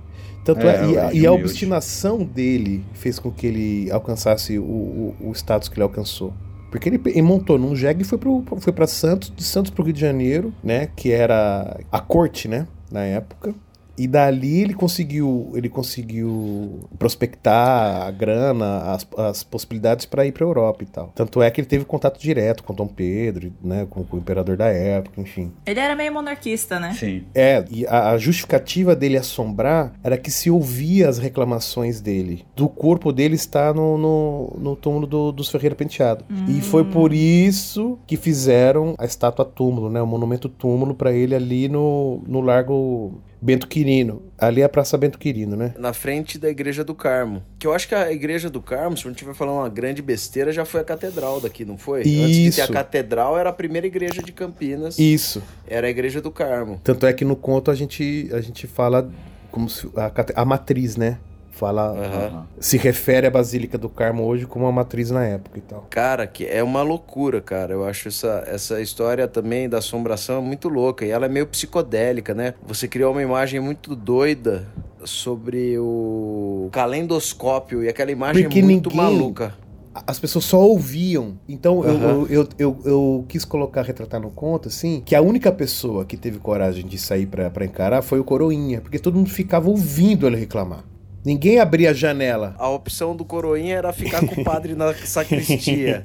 Tanto 0.45 0.67
é, 0.67 0.75
é 0.77 0.91
e, 0.91 0.99
a, 0.99 1.13
e, 1.13 1.27
a, 1.27 1.33
obstinação 1.33 2.19
dele 2.25 2.85
fez 2.95 3.19
com 3.19 3.31
que 3.31 3.47
ele 3.47 3.91
alcançasse 3.93 4.59
o, 4.59 4.65
o, 4.65 5.17
o 5.21 5.33
status 5.33 5.69
que 5.69 5.77
ele 5.77 5.85
alcançou. 5.85 6.33
Porque 6.71 6.89
ele, 6.89 7.01
ele, 7.05 7.23
montou 7.23 7.59
num 7.59 7.77
jegue 7.77 8.03
e 8.03 8.05
foi, 8.05 8.19
para 8.19 8.87
Santos, 8.87 9.33
de 9.35 9.45
Santos 9.45 9.71
para 9.71 9.83
o 9.83 9.85
Rio 9.85 9.93
de 9.93 10.01
Janeiro, 10.01 10.53
né? 10.65 10.89
Que 10.97 11.13
era 11.13 11.79
a 11.93 12.01
corte, 12.01 12.49
né? 12.49 12.67
Na 12.91 13.05
época. 13.05 13.55
E 13.97 14.07
dali 14.07 14.61
ele 14.61 14.75
conseguiu, 14.75 15.51
ele 15.55 15.69
conseguiu 15.69 16.81
prospectar 16.99 18.03
a 18.03 18.11
grana, 18.11 18.93
as, 18.93 19.07
as 19.17 19.43
possibilidades 19.43 20.07
para 20.07 20.27
ir 20.27 20.33
para 20.33 20.45
a 20.45 20.49
Europa 20.49 20.83
e 20.83 20.87
tal. 20.87 21.13
Tanto 21.15 21.43
é 21.43 21.51
que 21.51 21.61
ele 21.61 21.69
teve 21.69 21.85
contato 21.85 22.19
direto 22.21 22.63
com 22.63 22.75
Dom 22.75 22.87
Pedro, 22.87 23.53
né, 23.63 23.87
com, 23.89 24.05
com, 24.05 24.17
o 24.17 24.21
imperador 24.21 24.57
da 24.57 24.67
época, 24.67 25.21
enfim. 25.21 25.53
Ele 25.67 25.81
era 25.81 25.95
meio 25.95 26.13
monarquista, 26.13 26.81
né? 26.81 26.95
Sim. 26.99 27.25
É, 27.35 27.65
e 27.71 27.87
a, 27.87 28.11
a, 28.11 28.19
justificativa 28.19 28.97
dele 28.97 29.17
assombrar 29.17 29.93
era 30.03 30.17
que 30.17 30.31
se 30.31 30.51
ouvia 30.51 31.09
as 31.09 31.19
reclamações 31.19 32.01
dele, 32.01 32.45
do 32.57 32.69
corpo 32.69 33.13
dele 33.13 33.35
estar 33.35 33.75
no, 33.75 33.99
no, 33.99 34.57
no 34.59 34.77
túmulo 34.77 35.07
do, 35.07 35.33
dos 35.33 35.51
Ferreira 35.51 35.75
Penteado. 35.75 36.25
Hum. 36.31 36.47
E 36.49 36.61
foi 36.61 36.85
por 36.85 37.13
isso 37.13 37.99
que 38.07 38.17
fizeram 38.17 38.95
a 38.99 39.05
estátua 39.05 39.45
túmulo, 39.45 39.91
né, 39.91 40.01
o 40.01 40.07
monumento 40.07 40.49
túmulo 40.49 40.95
para 40.95 41.13
ele 41.13 41.35
ali 41.35 41.69
no, 41.69 42.23
no 42.27 42.41
Largo 42.41 43.21
Bento 43.43 43.67
Quirino. 43.67 44.23
Ali 44.39 44.61
é 44.61 44.65
a 44.65 44.69
Praça 44.69 44.97
Bento 44.97 45.19
Quirino, 45.19 45.57
né? 45.57 45.75
Na 45.77 45.93
frente 45.93 46.39
da 46.39 46.49
Igreja 46.49 46.85
do 46.85 46.95
Carmo. 46.95 47.43
Que 47.59 47.67
eu 47.67 47.75
acho 47.75 47.89
que 47.89 47.95
a 47.95 48.13
Igreja 48.13 48.49
do 48.49 48.63
Carmo, 48.63 48.97
se 48.97 49.03
a 49.03 49.11
gente 49.11 49.17
estiver 49.17 49.35
falando 49.35 49.57
uma 49.57 49.69
grande 49.69 50.01
besteira, 50.01 50.53
já 50.53 50.65
foi 50.65 50.81
a 50.81 50.85
catedral 50.85 51.41
daqui, 51.41 51.65
não 51.65 51.77
foi? 51.77 52.03
Isso. 52.03 52.23
Antes 52.23 52.37
de 52.37 52.53
ter 52.53 52.63
a 52.63 52.69
catedral, 52.69 53.37
era 53.37 53.51
a 53.51 53.53
primeira 53.53 53.85
igreja 53.85 54.23
de 54.23 54.31
Campinas. 54.31 54.97
Isso. 54.97 55.43
Era 55.67 55.89
a 55.89 55.91
Igreja 55.91 56.21
do 56.21 56.31
Carmo. 56.31 56.81
Tanto 56.85 57.05
é 57.05 57.13
que 57.13 57.25
no 57.25 57.35
conto 57.35 57.69
a 57.69 57.75
gente, 57.75 58.31
a 58.33 58.41
gente 58.41 58.69
fala 58.69 59.11
como 59.51 59.69
se 59.69 59.91
a, 59.97 60.43
a 60.43 60.45
matriz, 60.45 60.97
né? 60.97 61.19
Fala, 61.53 61.93
uhum. 61.93 62.43
se 62.59 62.79
refere 62.79 63.27
à 63.27 63.31
Basílica 63.31 63.77
do 63.77 63.89
Carmo 63.89 64.25
hoje 64.25 64.47
como 64.47 64.65
uma 64.65 64.73
matriz 64.73 65.11
na 65.11 65.25
época 65.25 65.59
e 65.59 65.61
tal. 65.61 65.87
Cara, 65.91 66.27
que 66.27 66.47
é 66.47 66.63
uma 66.63 66.83
loucura, 66.83 67.41
cara. 67.41 67.75
Eu 67.75 67.85
acho 67.85 68.09
essa, 68.09 68.43
essa 68.47 68.81
história 68.81 69.29
também 69.29 69.69
da 69.69 69.79
assombração 69.79 70.43
muito 70.43 70.69
louca. 70.69 71.05
E 71.05 71.11
ela 71.11 71.27
é 71.27 71.29
meio 71.29 71.47
psicodélica, 71.47 72.35
né? 72.35 72.55
Você 72.67 72.89
criou 72.89 73.13
uma 73.13 73.23
imagem 73.23 73.61
muito 73.61 73.95
doida 73.95 74.67
sobre 75.05 75.79
o 75.79 76.71
calendoscópio 76.73 77.85
e 77.85 77.89
aquela 77.89 78.11
imagem 78.11 78.45
Porque 78.45 78.63
muito 78.63 78.89
ninguém... 78.89 79.05
maluca 79.05 79.55
as 79.95 80.19
pessoas 80.19 80.47
só 80.47 80.59
ouviam. 80.59 81.35
Então 81.49 81.81
uhum. 81.81 82.27
eu, 82.27 82.27
eu, 82.29 82.49
eu, 82.59 82.81
eu, 82.85 83.25
quis 83.29 83.45
colocar, 83.45 83.83
retratar 83.83 84.21
no 84.21 84.31
conto, 84.31 84.69
assim, 84.69 85.03
que 85.05 85.15
a 85.15 85.21
única 85.21 85.53
pessoa 85.53 86.05
que 86.05 86.17
teve 86.17 86.39
coragem 86.39 86.87
de 86.87 86.99
sair 86.99 87.27
para 87.27 87.65
encarar 87.65 88.03
foi 88.03 88.19
o 88.19 88.25
Coroinha, 88.25 88.81
porque 88.81 88.99
todo 88.99 89.17
mundo 89.17 89.31
ficava 89.31 89.69
ouvindo 89.69 90.27
ele 90.27 90.37
reclamar. 90.37 90.85
Ninguém 91.25 91.61
abria 91.61 91.91
a 91.91 91.95
janela. 91.95 92.55
A 92.59 92.69
opção 92.69 93.15
do 93.15 93.25
coroinha 93.25 93.77
era 93.77 93.93
ficar 93.93 94.27
com 94.27 94.41
o 94.41 94.45
padre 94.45 94.75
na 94.75 94.93
sacristia 94.95 96.03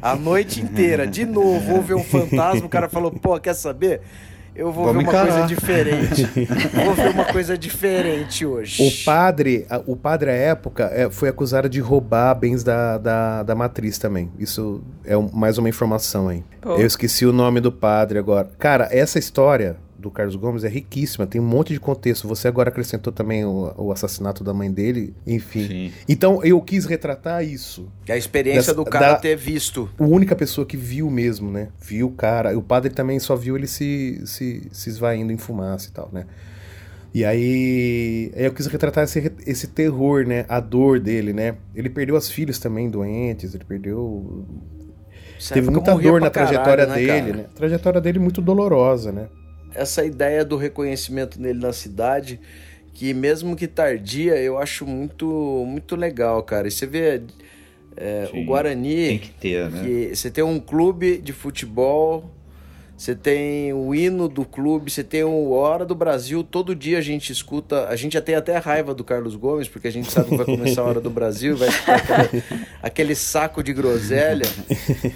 a 0.00 0.14
noite 0.14 0.60
inteira. 0.60 1.06
De 1.06 1.24
novo, 1.26 1.74
houve 1.76 1.92
um 1.94 2.04
fantasma, 2.04 2.66
o 2.66 2.68
cara 2.68 2.88
falou, 2.88 3.10
pô, 3.10 3.38
quer 3.40 3.54
saber? 3.54 4.00
Eu 4.54 4.72
vou 4.72 4.84
Vamos 4.84 5.02
ver 5.04 5.08
uma 5.08 5.12
encarar. 5.12 5.32
coisa 5.32 5.46
diferente. 5.46 6.24
vou 6.84 6.94
ver 6.94 7.10
uma 7.10 7.24
coisa 7.24 7.56
diferente 7.56 8.44
hoje. 8.44 8.82
O 8.82 9.04
padre, 9.04 9.66
o 9.86 9.96
padre 9.96 10.30
à 10.30 10.34
época, 10.34 10.90
é, 10.92 11.08
foi 11.08 11.28
acusado 11.28 11.68
de 11.68 11.80
roubar 11.80 12.34
bens 12.34 12.62
da, 12.64 12.98
da, 12.98 13.42
da 13.42 13.54
matriz 13.54 13.96
também. 13.96 14.30
Isso 14.38 14.82
é 15.04 15.14
mais 15.32 15.56
uma 15.56 15.68
informação 15.68 16.28
aí. 16.28 16.44
Pô. 16.60 16.74
Eu 16.74 16.86
esqueci 16.86 17.24
o 17.24 17.32
nome 17.32 17.60
do 17.60 17.70
padre 17.72 18.18
agora. 18.18 18.50
Cara, 18.58 18.88
essa 18.90 19.18
história 19.18 19.76
do 20.00 20.10
Carlos 20.10 20.34
Gomes 20.34 20.64
é 20.64 20.68
riquíssima, 20.68 21.26
tem 21.26 21.40
um 21.40 21.44
monte 21.44 21.72
de 21.72 21.78
contexto. 21.78 22.26
Você 22.26 22.48
agora 22.48 22.70
acrescentou 22.70 23.12
também 23.12 23.44
o, 23.44 23.72
o 23.76 23.92
assassinato 23.92 24.42
da 24.42 24.54
mãe 24.54 24.72
dele, 24.72 25.14
enfim. 25.26 25.66
Sim. 25.66 25.92
Então 26.08 26.42
eu 26.42 26.60
quis 26.60 26.86
retratar 26.86 27.44
isso. 27.44 27.88
Que 28.04 28.12
a 28.12 28.16
experiência 28.16 28.74
do 28.74 28.84
cara 28.84 29.12
da, 29.12 29.18
ter 29.18 29.36
visto. 29.36 29.88
A 29.98 30.04
única 30.04 30.34
pessoa 30.34 30.66
que 30.66 30.76
viu 30.76 31.10
mesmo, 31.10 31.50
né? 31.50 31.68
Viu 31.80 32.08
o 32.08 32.12
cara. 32.12 32.56
O 32.58 32.62
padre 32.62 32.90
também 32.90 33.18
só 33.18 33.36
viu 33.36 33.56
ele 33.56 33.66
se, 33.66 34.22
se, 34.24 34.68
se 34.72 34.88
esvaindo 34.88 35.32
em 35.32 35.36
fumaça 35.36 35.88
e 35.88 35.92
tal, 35.92 36.08
né? 36.12 36.26
E 37.12 37.24
aí 37.24 38.30
eu 38.34 38.52
quis 38.52 38.66
retratar 38.66 39.04
esse, 39.04 39.32
esse 39.46 39.66
terror, 39.66 40.24
né? 40.24 40.46
A 40.48 40.60
dor 40.60 41.00
dele, 41.00 41.32
né? 41.32 41.56
Ele 41.74 41.90
perdeu 41.90 42.16
as 42.16 42.30
filhas 42.30 42.58
também 42.58 42.88
doentes, 42.88 43.54
ele 43.54 43.64
perdeu. 43.64 44.46
Teve 45.52 45.70
muita 45.70 45.94
dor 45.94 46.20
na 46.20 46.30
trajetória 46.30 46.86
caralho, 46.86 47.06
né, 47.06 47.20
dele, 47.20 47.36
né? 47.38 47.46
A 47.50 47.56
trajetória 47.56 48.00
dele 48.00 48.18
muito 48.18 48.40
dolorosa, 48.40 49.10
né? 49.10 49.28
Essa 49.74 50.04
ideia 50.04 50.44
do 50.44 50.56
reconhecimento 50.56 51.40
nele 51.40 51.58
na 51.58 51.72
cidade, 51.72 52.40
que 52.94 53.14
mesmo 53.14 53.56
que 53.56 53.66
tardia, 53.66 54.36
eu 54.36 54.58
acho 54.58 54.86
muito, 54.86 55.64
muito 55.66 55.96
legal, 55.96 56.42
cara. 56.42 56.68
E 56.68 56.70
você 56.70 56.86
vê 56.86 57.22
é, 57.96 58.28
o 58.32 58.44
Guarani. 58.44 59.06
Tem 59.08 59.18
que 59.18 59.30
ter, 59.30 59.70
né? 59.70 59.82
Que 59.82 60.16
você 60.16 60.30
tem 60.30 60.44
um 60.44 60.60
clube 60.60 61.18
de 61.18 61.32
futebol 61.32 62.30
você 63.00 63.14
tem 63.14 63.72
o 63.72 63.94
hino 63.94 64.28
do 64.28 64.44
clube, 64.44 64.90
você 64.90 65.02
tem 65.02 65.24
o 65.24 65.52
Hora 65.52 65.86
do 65.86 65.94
Brasil, 65.94 66.44
todo 66.44 66.74
dia 66.74 66.98
a 66.98 67.00
gente 67.00 67.32
escuta, 67.32 67.88
a 67.88 67.96
gente 67.96 68.12
já 68.12 68.20
tem 68.20 68.34
até 68.34 68.58
raiva 68.58 68.92
do 68.92 69.02
Carlos 69.02 69.34
Gomes, 69.36 69.68
porque 69.68 69.88
a 69.88 69.90
gente 69.90 70.12
sabe 70.12 70.28
que 70.28 70.36
vai 70.36 70.44
começar 70.44 70.82
a 70.82 70.84
Hora 70.84 71.00
do 71.00 71.08
Brasil, 71.08 71.56
vai 71.56 71.70
escutar 71.70 72.20
aquele, 72.20 72.44
aquele 72.82 73.14
saco 73.14 73.62
de 73.62 73.72
groselha, 73.72 74.44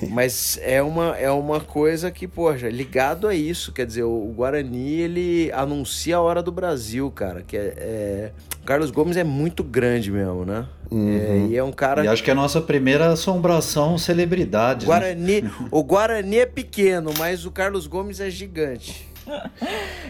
mas 0.08 0.58
é 0.62 0.80
uma, 0.80 1.14
é 1.18 1.30
uma 1.30 1.60
coisa 1.60 2.10
que, 2.10 2.26
poxa, 2.26 2.70
ligado 2.70 3.28
a 3.28 3.34
isso, 3.34 3.70
quer 3.70 3.84
dizer, 3.84 4.04
o 4.04 4.32
Guarani, 4.34 5.00
ele 5.00 5.52
anuncia 5.52 6.16
a 6.16 6.22
Hora 6.22 6.42
do 6.42 6.50
Brasil, 6.50 7.10
cara, 7.10 7.42
que 7.42 7.54
é, 7.54 7.74
é... 7.76 8.32
Carlos 8.64 8.90
Gomes 8.90 9.18
é 9.18 9.24
muito 9.24 9.62
grande 9.62 10.10
mesmo, 10.10 10.46
né? 10.46 10.66
Uhum. 10.90 11.18
É, 11.18 11.36
e 11.50 11.56
é 11.56 11.64
um 11.64 11.72
cara. 11.72 12.04
E 12.04 12.08
acho 12.08 12.22
que 12.22 12.30
é 12.30 12.32
a 12.32 12.36
nossa 12.36 12.60
primeira 12.60 13.08
assombração 13.08 13.98
celebridade. 13.98 14.86
Né? 14.86 14.86
Guarani, 14.86 15.40
né? 15.42 15.50
O 15.70 15.82
Guarani 15.82 16.38
é 16.38 16.46
pequeno, 16.46 17.12
mas 17.18 17.44
o 17.44 17.50
Carlos 17.50 17.86
Gomes 17.86 18.20
é 18.20 18.30
gigante. 18.30 19.08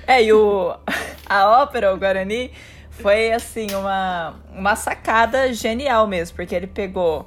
É, 0.06 0.22
e 0.22 0.32
o, 0.34 0.76
a 1.24 1.62
ópera, 1.62 1.94
o 1.94 1.96
Guarani, 1.96 2.50
Foi, 2.90 3.32
assim, 3.32 3.68
uma, 3.74 4.34
uma 4.52 4.76
sacada 4.76 5.50
genial 5.52 6.06
mesmo, 6.06 6.36
porque 6.36 6.54
ele 6.54 6.66
pegou 6.66 7.26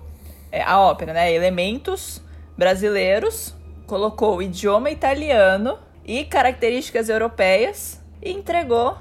é, 0.52 0.62
a 0.62 0.80
ópera, 0.80 1.14
né? 1.14 1.34
Elementos 1.34 2.22
brasileiros, 2.56 3.56
colocou 3.88 4.38
o 4.38 4.42
idioma 4.42 4.92
italiano 4.92 5.80
e 6.06 6.24
características 6.24 7.10
europeias 7.10 8.00
e 8.22 8.32
entregou 8.32 8.98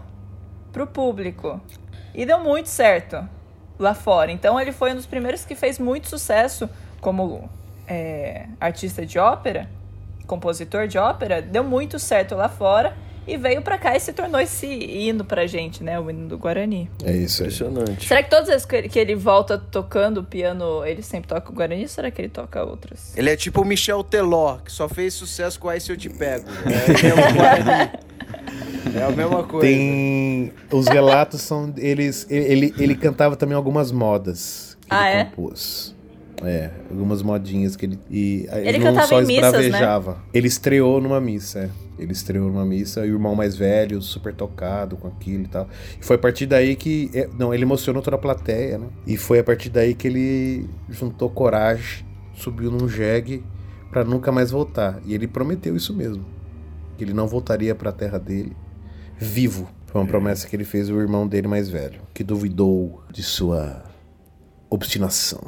pro 0.73 0.87
público. 0.87 1.61
E 2.15 2.25
deu 2.25 2.41
muito 2.41 2.69
certo 2.69 3.29
lá 3.79 3.95
fora. 3.95 4.31
Então 4.31 4.59
ele 4.61 4.73
foi 4.73 4.93
um 4.93 4.97
dos 4.97 5.07
primeiros 5.07 5.45
que 5.45 5.55
fez 5.55 5.79
muito 5.79 6.09
sucesso 6.09 6.69
como 7.01 7.49
é, 7.87 8.47
artista 8.61 9.05
de 9.05 9.19
ópera, 9.19 9.69
compositor 10.27 10.89
de 10.89 10.99
ópera, 10.99 11.41
deu 11.41 11.63
muito 11.63 11.99
certo 11.99 12.35
lá 12.35 12.49
fora 12.49 12.97
e 13.27 13.37
veio 13.37 13.61
para 13.61 13.77
cá 13.77 13.97
e 13.97 14.01
se 14.01 14.13
tornou 14.13 14.41
esse 14.41 14.67
hino 14.67 15.25
pra 15.25 15.47
gente, 15.47 15.83
né? 15.83 15.99
O 15.99 16.09
hino 16.09 16.29
do 16.29 16.39
Guarani. 16.39 16.89
É 17.05 17.13
isso 17.13 17.43
aí. 17.43 17.49
Impressionante. 17.49 18.07
Será 18.07 18.23
que 18.23 18.31
todas 18.31 18.49
as 18.49 18.65
vezes 18.65 18.91
que 18.91 18.99
ele, 18.99 19.15
volta 19.17 19.59
tocando 19.59 20.23
piano, 20.23 20.85
ele 20.85 21.03
sempre 21.03 21.29
toca 21.29 21.51
o 21.51 21.55
Guarani 21.55 21.83
ou 21.83 21.89
será 21.89 22.11
que 22.11 22.23
ele 22.23 22.29
toca 22.29 22.63
outras? 22.63 23.17
Ele 23.17 23.29
é 23.29 23.37
tipo 23.37 23.63
o 23.63 23.65
Michel 23.65 24.05
Teló, 24.05 24.59
que 24.59 24.71
só 24.71 24.89
fez 24.89 25.15
sucesso 25.15 25.59
com 25.59 25.69
Aí 25.69 25.81
Se 25.81 25.91
Eu 25.91 25.97
Te 25.97 26.09
Pego. 26.09 26.47
É, 26.67 26.91
ele 26.91 27.09
é, 27.09 27.13
o 27.13 27.35
Guarani. 27.35 27.91
É 28.99 29.05
a 29.05 29.11
mesma 29.11 29.43
coisa. 29.45 29.67
Tem. 29.67 30.53
Os 30.73 30.87
relatos 30.89 31.41
são. 31.41 31.73
Eles, 31.77 32.27
ele, 32.31 32.45
ele, 32.67 32.75
ele 32.79 32.95
cantava 32.97 33.37
também 33.37 33.55
algumas 33.57 33.91
modas 33.93 34.77
que 34.83 34.87
Ah, 34.91 35.11
ele 35.11 35.21
é? 35.21 35.25
compôs. 35.25 35.95
É, 36.45 36.71
algumas 36.91 37.23
modinhas 37.23 37.77
que 37.77 37.87
ele. 37.87 37.99
E, 38.11 38.47
Ele 38.53 38.79
não 38.79 38.89
cantava 38.89 39.07
só 39.07 39.23
em 39.23 39.27
missas, 39.27 39.53
né? 39.53 39.61
esbravejava. 39.63 40.19
Ele 40.35 40.47
estreou 40.47 41.01
numa 41.01 41.19
missa, 41.19 41.61
é. 41.61 41.71
Ele 41.99 42.13
estreou 42.13 42.49
numa 42.49 42.65
missa 42.67 43.07
e 43.07 43.11
o 43.11 43.15
irmão 43.15 43.35
mais 43.35 43.57
velho, 43.57 44.03
super 44.03 44.35
tocado 44.35 44.99
com 44.99 45.09
aquilo 45.09 45.45
e 45.45 45.49
tal. 45.49 45.67
E 45.99 46.05
foi 46.05 46.17
a 46.17 46.19
partir 46.19 46.45
daí 46.45 46.77
que. 46.77 47.11
é, 47.15 47.27
Não, 47.39 47.55
ele 47.55 47.63
emocionou 47.63 48.03
toda 48.03 48.17
a 48.17 48.19
plateia, 48.19 48.77
né? 48.77 48.87
E 49.07 49.17
foi 49.17 49.39
a 49.39 49.45
partir 49.45 49.71
daí 49.71 49.95
que 49.95 50.07
ele 50.07 50.69
juntou 50.91 51.31
coragem, 51.31 52.05
subiu 52.35 52.71
num 52.71 52.87
jegue 52.87 53.43
pra 53.91 54.05
nunca 54.05 54.31
mais 54.31 54.51
voltar. 54.51 55.01
E 55.07 55.15
ele 55.15 55.27
prometeu 55.27 55.75
isso 55.75 55.95
mesmo. 55.95 56.23
Que 56.99 57.05
ele 57.05 57.15
não 57.15 57.27
voltaria 57.27 57.75
pra 57.75 57.91
terra 57.93 58.19
dele 58.19 58.55
vivo. 59.19 59.69
Foi 59.87 60.01
uma 60.01 60.07
promessa 60.07 60.47
que 60.47 60.55
ele 60.55 60.65
fez 60.65 60.91
ao 60.91 61.01
irmão 61.01 61.27
dele 61.27 61.49
mais 61.49 61.69
velho, 61.69 62.01
que 62.13 62.23
duvidou 62.23 63.03
de 63.11 63.23
sua 63.23 63.83
obstinação. 64.69 65.41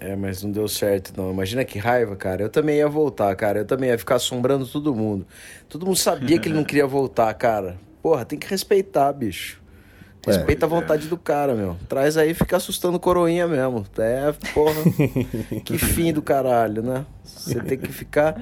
É, 0.00 0.14
mas 0.14 0.42
não 0.42 0.50
deu 0.50 0.68
certo, 0.68 1.12
não. 1.16 1.30
Imagina 1.30 1.64
que 1.64 1.78
raiva, 1.78 2.14
cara. 2.14 2.42
Eu 2.42 2.50
também 2.50 2.76
ia 2.76 2.88
voltar, 2.88 3.34
cara. 3.36 3.60
Eu 3.60 3.64
também 3.64 3.88
ia 3.88 3.98
ficar 3.98 4.16
assombrando 4.16 4.66
todo 4.66 4.94
mundo. 4.94 5.26
Todo 5.68 5.86
mundo 5.86 5.96
sabia 5.96 6.38
que 6.38 6.48
ele 6.48 6.56
não 6.56 6.64
queria 6.64 6.86
voltar, 6.86 7.32
cara. 7.34 7.78
Porra, 8.02 8.24
tem 8.24 8.38
que 8.38 8.46
respeitar, 8.46 9.10
bicho. 9.12 9.62
Respeita 10.26 10.66
a 10.66 10.68
vontade 10.68 11.06
do 11.06 11.16
cara, 11.16 11.54
meu. 11.54 11.76
Traz 11.88 12.16
aí 12.16 12.30
e 12.30 12.34
fica 12.34 12.56
assustando 12.56 12.98
coroinha 12.98 13.46
mesmo. 13.46 13.86
É, 13.98 14.32
porra. 14.52 14.74
que 15.64 15.78
fim 15.78 16.12
do 16.12 16.22
caralho, 16.22 16.82
né? 16.82 17.06
Você 17.22 17.60
tem 17.60 17.78
que 17.78 17.92
ficar 17.92 18.40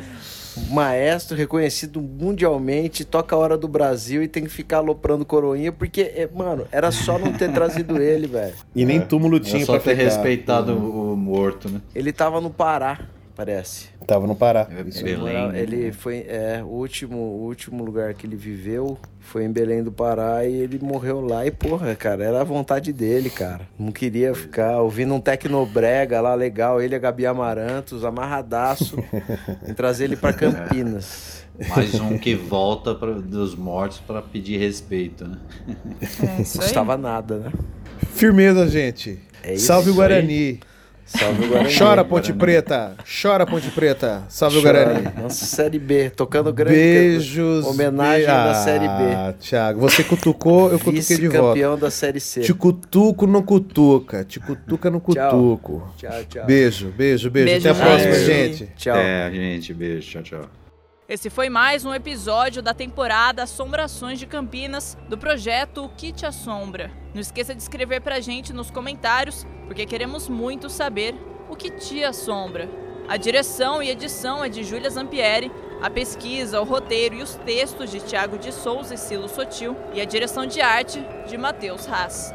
maestro 0.70 1.36
reconhecido 1.36 2.00
mundialmente, 2.00 3.04
toca 3.04 3.34
a 3.34 3.38
hora 3.38 3.56
do 3.56 3.68
Brasil 3.68 4.22
e 4.22 4.28
tem 4.28 4.44
que 4.44 4.50
ficar 4.50 4.78
aloprando 4.78 5.24
coroinha, 5.24 5.72
porque, 5.72 6.00
é, 6.02 6.28
mano, 6.34 6.66
era 6.72 6.90
só 6.90 7.18
não 7.18 7.32
ter 7.32 7.52
trazido 7.52 8.00
ele, 8.02 8.26
velho. 8.26 8.54
E 8.74 8.84
nem 8.84 9.00
túmulo 9.00 9.36
É 9.36 9.40
tinha 9.40 9.64
só 9.64 9.72
pra 9.74 9.82
ter 9.82 9.96
pegar. 9.96 10.04
respeitado 10.04 10.72
o 10.76 11.16
morto, 11.16 11.68
né? 11.68 11.80
Ele 11.94 12.12
tava 12.12 12.40
no 12.40 12.50
Pará, 12.50 13.00
parece. 13.34 13.88
Tava 14.06 14.26
no 14.26 14.34
Pará. 14.34 14.68
É, 14.70 14.82
Isso 14.88 15.02
Belém. 15.04 15.34
Moral, 15.34 15.52
né? 15.52 15.60
Ele 15.60 15.92
foi. 15.92 16.24
É, 16.28 16.60
o 16.62 16.66
último, 16.68 17.16
o 17.16 17.44
último 17.44 17.84
lugar 17.84 18.14
que 18.14 18.26
ele 18.26 18.36
viveu 18.36 18.98
foi 19.22 19.44
em 19.44 19.50
Belém 19.50 19.82
do 19.82 19.90
Pará 19.90 20.44
e 20.44 20.54
ele 20.54 20.78
morreu 20.80 21.20
lá. 21.20 21.46
E, 21.46 21.50
porra, 21.50 21.94
cara, 21.94 22.24
era 22.24 22.40
a 22.40 22.44
vontade 22.44 22.92
dele, 22.92 23.30
cara. 23.30 23.62
Não 23.78 23.92
queria 23.92 24.34
ficar 24.34 24.80
ouvindo 24.80 25.14
um 25.14 25.20
tecnobrega 25.20 26.20
lá 26.20 26.34
legal, 26.34 26.80
ele 26.80 26.94
e 26.94 26.96
a 26.96 26.98
Gabi 26.98 27.24
Amarantos, 27.24 28.04
amarradaço, 28.04 28.96
em 29.66 29.72
trazer 29.72 30.04
ele 30.04 30.16
pra 30.16 30.32
Campinas. 30.32 31.42
Mais 31.68 31.94
um 32.00 32.18
que 32.18 32.34
volta 32.34 32.94
pra, 32.94 33.12
dos 33.12 33.54
mortos 33.54 34.00
pra 34.00 34.20
pedir 34.20 34.58
respeito, 34.58 35.26
né? 35.26 35.38
É 36.38 36.42
isso 36.42 36.58
Não 36.58 36.64
custava 36.64 36.96
nada, 36.96 37.38
né? 37.38 37.52
Firmeza, 38.14 38.66
gente. 38.68 39.18
É 39.42 39.54
isso 39.54 39.66
Salve 39.66 39.90
o 39.90 40.00
aí. 40.02 40.60
Guarani. 41.06 41.06
Salve 41.06 41.44
o 41.44 41.48
Guarani. 41.48 41.78
Chora, 41.78 42.04
Ponte 42.04 42.32
Preta. 42.32 42.94
Chora, 43.22 43.46
Ponte 43.46 43.68
Preta. 43.70 44.22
Salve 44.28 44.58
o 44.58 44.62
Chora. 44.62 44.84
Guarani. 44.84 45.08
Nossa, 45.22 45.44
Série 45.44 45.78
B, 45.78 46.10
tocando 46.10 46.52
grande. 46.52 46.76
Beijos. 46.76 47.66
Homenagem 47.66 48.26
da 48.26 48.54
Série 48.54 48.88
B. 48.88 49.14
Ah, 49.14 49.34
Thiago, 49.38 49.80
você 49.80 50.02
cutucou, 50.04 50.70
eu 50.70 50.78
cutuquei 50.78 51.16
de 51.16 51.28
volta. 51.28 51.54
Vice-campeão 51.54 51.78
da 51.78 51.90
Série 51.90 52.20
C. 52.20 52.40
Te 52.40 52.54
cutuco, 52.54 53.26
não 53.26 53.42
cutuca. 53.42 54.24
Te 54.24 54.40
cutuca, 54.40 54.90
não 54.90 55.00
Tchau. 55.00 55.30
cutuco. 55.30 55.94
Tchau, 55.96 56.10
tchau. 56.28 56.44
Beijo, 56.46 56.88
beijo, 56.96 57.30
beijo. 57.30 57.50
Beijo, 57.50 57.68
Até 57.68 57.80
a 57.80 57.84
próxima, 57.86 58.14
gente. 58.14 58.56
gente. 58.58 58.72
Tchau. 58.76 58.96
É, 58.96 59.30
gente, 59.32 59.74
beijo, 59.74 60.08
tchau, 60.10 60.22
tchau. 60.22 60.61
Esse 61.08 61.28
foi 61.28 61.48
mais 61.48 61.84
um 61.84 61.92
episódio 61.92 62.62
da 62.62 62.72
temporada 62.72 63.42
Assombrações 63.42 64.20
de 64.20 64.26
Campinas 64.26 64.96
do 65.08 65.18
projeto 65.18 65.84
O 65.84 65.88
Que 65.88 66.12
Te 66.12 66.24
Assombra. 66.24 66.92
Não 67.12 67.20
esqueça 67.20 67.54
de 67.54 67.60
escrever 67.60 68.00
pra 68.00 68.20
gente 68.20 68.52
nos 68.52 68.70
comentários, 68.70 69.44
porque 69.66 69.84
queremos 69.84 70.28
muito 70.28 70.70
saber 70.70 71.16
o 71.50 71.56
que 71.56 71.70
te 71.70 72.04
assombra. 72.04 72.70
A 73.08 73.16
direção 73.16 73.82
e 73.82 73.90
edição 73.90 74.44
é 74.44 74.48
de 74.48 74.62
Júlia 74.62 74.88
Zampieri, 74.88 75.50
a 75.82 75.90
pesquisa, 75.90 76.60
o 76.60 76.64
roteiro 76.64 77.16
e 77.16 77.22
os 77.22 77.34
textos 77.34 77.90
de 77.90 77.98
Tiago 77.98 78.38
de 78.38 78.52
Souza 78.52 78.94
e 78.94 78.96
Silo 78.96 79.28
Sotil 79.28 79.76
e 79.92 80.00
a 80.00 80.04
direção 80.04 80.46
de 80.46 80.60
arte 80.60 81.04
de 81.26 81.36
Matheus 81.36 81.86
Haas. 81.88 82.32